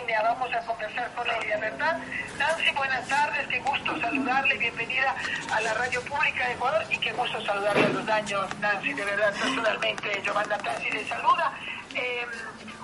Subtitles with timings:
[0.00, 1.98] línea, vamos a conversar con ella, ¿verdad?
[2.38, 5.14] Nancy, buenas tardes, qué gusto saludarle, bienvenida
[5.52, 9.04] a la Radio Pública de Ecuador y qué gusto saludarle a los años, Nancy, de
[9.04, 11.52] verdad, personalmente, Giovanna Tassi le saluda.
[11.94, 12.28] Em,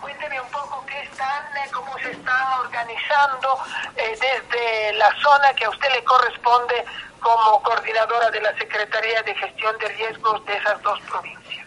[0.00, 3.58] cuénteme un poco qué están, eh, cómo se están organizando
[3.96, 6.84] eh, desde la zona que a usted le corresponde
[7.20, 11.61] como coordinadora de la Secretaría de Gestión de Riesgos de esas dos provincias.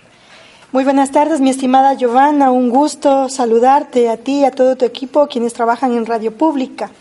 [0.76, 2.52] Muy buenas tardes, mi estimada Giovanna.
[2.52, 6.92] Un gusto saludarte a ti y a todo tu equipo, quienes trabajan en Radio Pública.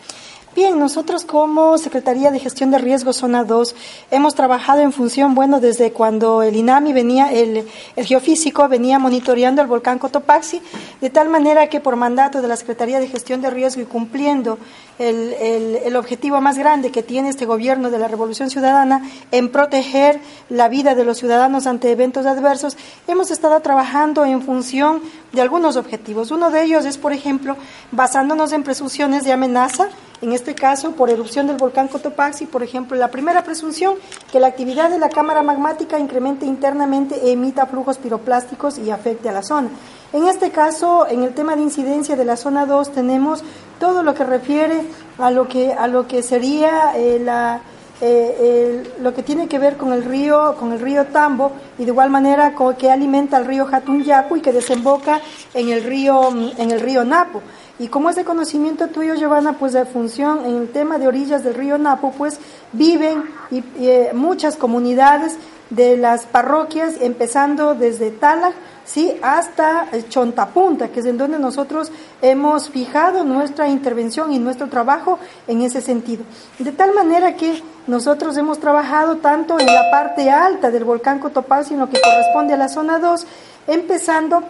[0.55, 3.75] Bien, nosotros como Secretaría de Gestión de Riesgos Zona 2
[4.09, 9.67] hemos trabajado en función, bueno, desde cuando el INAMI venía, el, geofísico venía monitoreando el
[9.67, 10.61] volcán Cotopaxi,
[11.01, 14.57] de tal manera que por mandato de la Secretaría de Gestión de Riesgo y cumpliendo
[14.97, 20.21] el, el, objetivo más grande que tiene este gobierno de la Revolución Ciudadana en proteger
[20.47, 22.77] la vida de los ciudadanos ante eventos adversos,
[23.09, 25.01] hemos estado trabajando en función
[25.33, 26.31] de algunos objetivos.
[26.31, 27.57] Uno de ellos es, por ejemplo,
[27.91, 29.89] basándonos en presunciones de amenaza,
[30.21, 33.95] en este caso por erupción del volcán Cotopaxi, por ejemplo, la primera presunción,
[34.31, 39.29] que la actividad de la cámara magmática incremente internamente e emita flujos piroplásticos y afecte
[39.29, 39.69] a la zona.
[40.13, 43.43] En este caso, en el tema de incidencia de la zona 2, tenemos
[43.79, 44.83] todo lo que refiere
[45.17, 47.61] a lo que, a lo que sería eh, la,
[48.01, 51.91] eh, lo que tiene que ver con el río, con el río Tambo y de
[51.91, 55.21] igual manera con, que alimenta al río Yacu y que desemboca
[55.53, 57.41] en el río, en el río Napo.
[57.77, 61.43] Y como es de conocimiento tuyo, Giovanna, pues de función en el tema de orillas
[61.43, 62.39] del río Napo, pues
[62.71, 65.37] viven y, eh, muchas comunidades
[65.69, 68.51] de las parroquias, empezando desde Tala,
[68.85, 69.17] ¿sí?
[69.21, 71.91] hasta Chontapunta, que es en donde nosotros
[72.21, 76.23] hemos fijado nuestra intervención y nuestro trabajo en ese sentido.
[76.59, 81.73] De tal manera que nosotros hemos trabajado tanto en la parte alta del volcán Cotopaxi,
[81.73, 83.25] en lo que corresponde a la zona 2,
[83.67, 84.43] empezando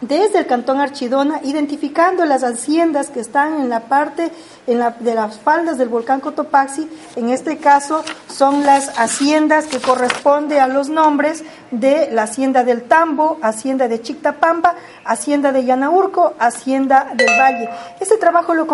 [0.00, 4.30] desde el Cantón Archidona, identificando las haciendas que están en la parte
[4.66, 6.88] en la, de las faldas del volcán Cotopaxi.
[7.16, 8.04] En este caso
[8.38, 14.00] son las haciendas que corresponden a los nombres de la hacienda del Tambo, hacienda de
[14.00, 17.68] Chictapamba, hacienda de Yanaurco, hacienda del Valle.
[17.98, 18.68] Este trabajo lo,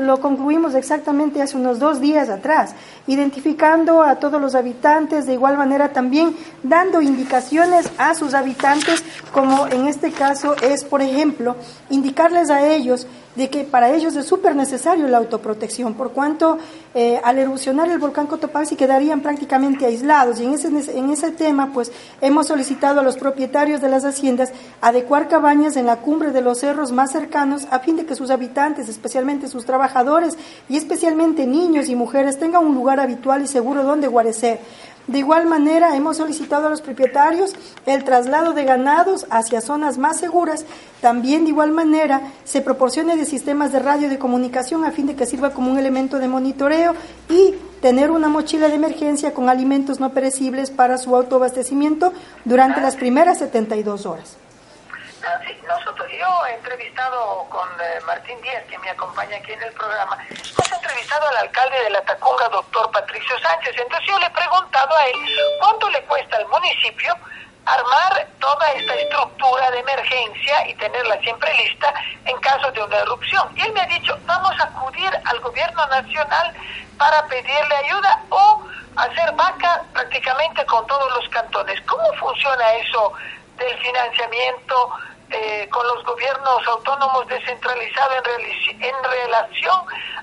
[0.00, 2.74] lo concluimos exactamente hace unos dos días atrás,
[3.06, 9.68] identificando a todos los habitantes, de igual manera también dando indicaciones a sus habitantes, como
[9.68, 11.54] en este caso es, por ejemplo,
[11.88, 16.58] indicarles a ellos de que para ellos es súper necesario la autoprotección, por cuanto
[16.94, 20.40] eh, al erupcionar el volcán Cotopaxi quedarían prácticamente aislados.
[20.40, 21.90] Y en ese, en ese tema, pues
[22.20, 26.58] hemos solicitado a los propietarios de las haciendas adecuar cabañas en la cumbre de los
[26.58, 31.88] cerros más cercanos a fin de que sus habitantes, especialmente sus trabajadores y especialmente niños
[31.88, 34.60] y mujeres, tengan un lugar habitual y seguro donde guarecer.
[35.06, 37.52] De igual manera, hemos solicitado a los propietarios
[37.84, 40.64] el traslado de ganados hacia zonas más seguras.
[41.02, 45.14] También, de igual manera, se proporcione de sistemas de radio de comunicación a fin de
[45.14, 46.94] que sirva como un elemento de monitoreo
[47.28, 52.14] y tener una mochila de emergencia con alimentos no perecibles para su autoabastecimiento
[52.46, 54.38] durante las primeras 72 horas.
[55.26, 59.62] Ah, sí, nosotros, yo he entrevistado con eh, Martín Díaz, que me acompaña aquí en
[59.62, 63.74] el programa, hemos entrevistado al alcalde de la Tacunga, doctor Patricio Sánchez.
[63.78, 65.14] Entonces yo le he preguntado a él
[65.60, 67.16] cuánto le cuesta al municipio
[67.64, 71.94] armar toda esta estructura de emergencia y tenerla siempre lista
[72.26, 73.48] en caso de una erupción.
[73.56, 76.54] Y él me ha dicho, vamos a acudir al gobierno nacional
[76.98, 78.62] para pedirle ayuda o
[78.96, 81.80] hacer vaca prácticamente con todos los cantones.
[81.86, 83.12] ¿Cómo funciona eso
[83.56, 84.92] del financiamiento?
[85.30, 89.76] Eh, con los gobiernos autónomos descentralizados en, en relación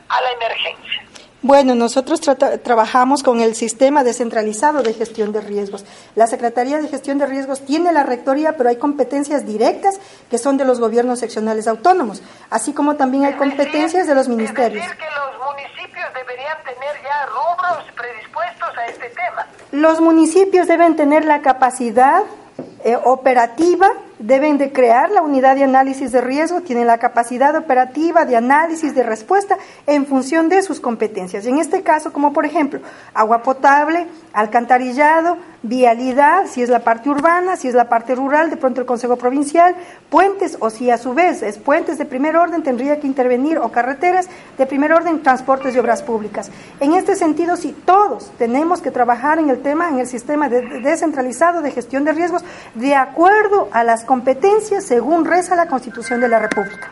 [0.08, 1.04] a la emergencia?
[1.44, 2.22] Bueno, nosotros
[2.64, 5.86] trabajamos con el sistema descentralizado de gestión de riesgos.
[6.14, 10.58] La Secretaría de Gestión de Riesgos tiene la rectoría, pero hay competencias directas que son
[10.58, 14.84] de los gobiernos seccionales autónomos, así como también hay competencias de los ministerios.
[14.86, 19.48] decir que los municipios deberían tener ya rubros predispuestos a este tema.
[19.72, 22.22] Los municipios deben tener la capacidad
[22.84, 28.26] eh, operativa deben de crear la unidad de análisis de riesgo, tienen la capacidad operativa
[28.26, 29.58] de análisis de respuesta
[29.88, 31.46] en función de sus competencias.
[31.46, 32.80] En este caso, como por ejemplo,
[33.14, 38.58] agua potable, alcantarillado, vialidad, si es la parte urbana, si es la parte rural, de
[38.58, 39.76] pronto el Consejo Provincial,
[40.10, 43.72] puentes, o si a su vez es puentes de primer orden, tendría que intervenir, o
[43.72, 44.28] carreteras
[44.58, 46.50] de primer orden, transportes y obras públicas.
[46.80, 51.62] En este sentido, si todos tenemos que trabajar en el tema, en el sistema descentralizado
[51.62, 52.44] de gestión de riesgos,
[52.76, 56.92] de acuerdo a las competencias según reza la Constitución de la República.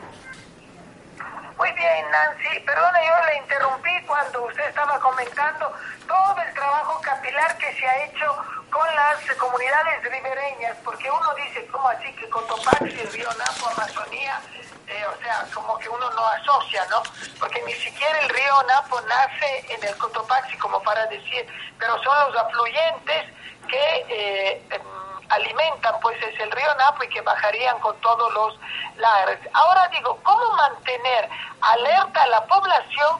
[1.57, 2.61] Muy bien, Nancy.
[2.65, 5.69] Perdone, yo le interrumpí cuando usted estaba comentando
[6.07, 8.25] todo el trabajo capilar que se ha hecho
[8.71, 14.39] con las comunidades ribereñas, porque uno dice, ¿cómo así que Cotopaxi, Río Napo, Amazonía,
[14.87, 17.03] eh, o sea, como que uno no asocia, ¿no?
[17.37, 21.45] Porque ni siquiera el río Napo nace en el Cotopaxi, como para decir,
[21.77, 23.25] pero son los afluentes
[23.67, 24.98] que eh, em,
[25.29, 28.59] alimentan, pues es el río Napo y que bajarían con todos los
[28.97, 29.39] lagres.
[29.53, 31.29] Ahora digo, ¿cómo mantener
[31.61, 33.19] alerta a la población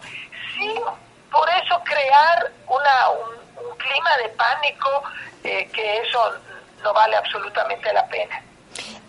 [0.53, 0.81] sin
[1.31, 5.03] por eso crear una, un, clima de pánico
[5.43, 6.33] eh, que eso
[6.83, 8.41] no vale absolutamente la pena?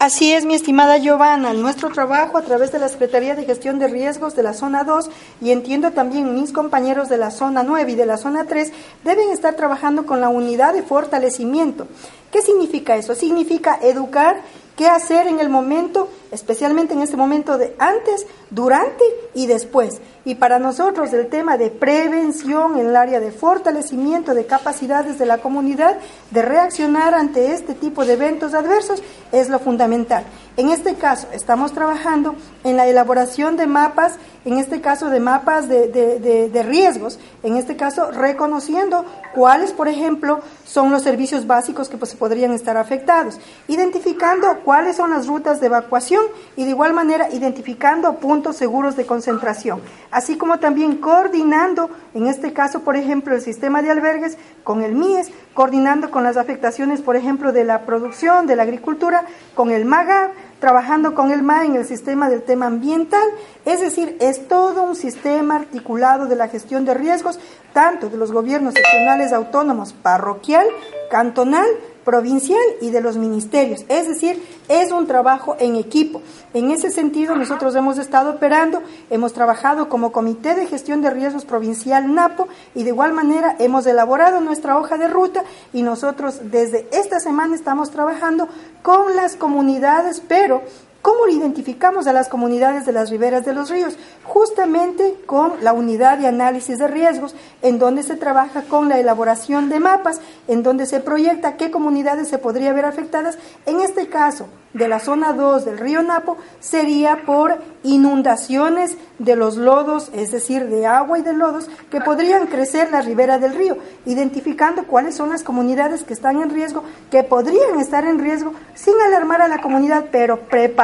[0.00, 3.86] Así es, mi estimada Giovanna, nuestro trabajo a través de la Secretaría de Gestión de
[3.86, 5.10] Riesgos de la Zona 2
[5.42, 8.72] y entiendo también mis compañeros de la Zona 9 y de la Zona 3
[9.04, 11.86] deben estar trabajando con la unidad de fortalecimiento.
[12.32, 13.14] ¿Qué significa eso?
[13.14, 14.40] Significa educar
[14.74, 19.04] qué hacer en el momento, especialmente en este momento de antes, durante
[19.34, 20.00] y después.
[20.24, 25.26] Y para nosotros el tema de prevención en el área de fortalecimiento de capacidades de
[25.26, 25.96] la comunidad
[26.30, 30.24] de reaccionar ante este tipo de eventos adversos es lo fundamental.
[30.56, 32.34] En este caso estamos trabajando
[32.64, 37.76] en la elaboración de mapas, en este caso de mapas de, de riesgos, en este
[37.76, 43.38] caso reconociendo cuáles, por ejemplo, son los servicios básicos que pues, podrían estar afectados,
[43.68, 46.19] identificando cuáles son las rutas de evacuación
[46.56, 49.80] y de igual manera identificando puntos seguros de concentración
[50.10, 54.94] así como también coordinando, en este caso, por ejemplo, el sistema de albergues con el
[54.94, 59.24] MIES, coordinando con las afectaciones, por ejemplo, de la producción, de la agricultura,
[59.54, 63.26] con el MAGAR, trabajando con el MA en el sistema del tema ambiental,
[63.64, 67.38] es decir, es todo un sistema articulado de la gestión de riesgos,
[67.72, 70.66] tanto de los gobiernos seccionales autónomos, parroquial,
[71.10, 71.66] cantonal,
[72.04, 73.84] provincial y de los ministerios.
[73.88, 76.22] Es decir, es un trabajo en equipo.
[76.54, 81.44] En ese sentido, nosotros hemos estado operando, hemos trabajado como Comité de Gestión de Riesgos
[81.44, 86.88] Provincial NAPO y de igual manera hemos elaborado nuestra hoja de ruta y nosotros desde
[86.92, 88.48] esta semana estamos trabajando
[88.82, 90.62] con las comunidades, pero
[91.02, 93.96] ¿Cómo identificamos a las comunidades de las riberas de los ríos?
[94.22, 99.70] Justamente con la unidad de análisis de riesgos, en donde se trabaja con la elaboración
[99.70, 103.38] de mapas, en donde se proyecta qué comunidades se podrían ver afectadas.
[103.64, 109.56] En este caso, de la zona 2 del río Napo sería por inundaciones de los
[109.56, 113.78] lodos, es decir, de agua y de lodos que podrían crecer la ribera del río,
[114.06, 118.94] identificando cuáles son las comunidades que están en riesgo, que podrían estar en riesgo sin
[119.00, 120.40] alarmar a la comunidad, pero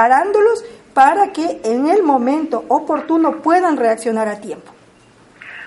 [0.07, 0.65] preparándolos
[0.95, 4.73] para que en el momento oportuno puedan reaccionar a tiempo.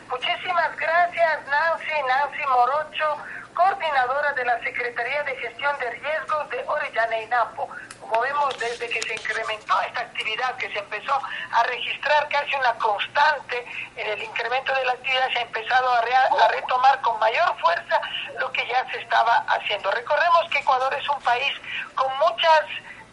[0.09, 3.17] Muchísimas gracias, Nancy, Nancy Morocho,
[3.53, 7.69] coordinadora de la Secretaría de Gestión de Riesgos de Orellana y Napo
[8.09, 11.13] como vemos desde que se incrementó esta actividad, que se empezó
[11.51, 13.63] a registrar casi una constante
[13.95, 18.01] en el incremento de la actividad, se ha empezado a, retomar con mayor fuerza
[18.39, 19.91] lo que ya se estaba haciendo.
[19.91, 21.53] Recordemos que Ecuador es un país
[21.93, 22.61] con muchas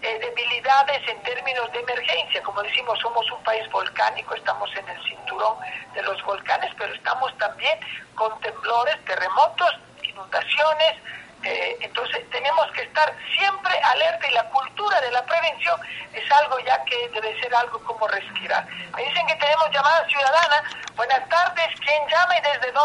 [0.06, 2.40] eh, debilidades en términos de emergencia.
[2.42, 5.58] Como decimos, somos un país volcánico, estamos en el cinturón
[5.94, 7.76] de los volcanes, pero estamos también
[8.14, 9.72] con temblores, terremotos,
[10.02, 10.94] inundaciones,
[11.42, 15.78] eh, entonces tenemos que estar siempre alerta y la cultura de la prevención
[16.12, 18.66] es algo ya que debe ser algo como respirar.
[18.96, 20.62] Me dicen que tenemos llamada ciudadana.
[20.96, 22.76] Buenas tardes, ¿quién llama y desde dónde?